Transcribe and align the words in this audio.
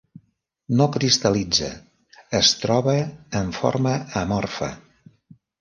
No 0.79 0.87
cristal·litza, 0.95 1.69
es 2.41 2.51
troba 2.63 2.97
en 3.43 3.55
forma 3.59 3.95
amorfa. 4.23 4.73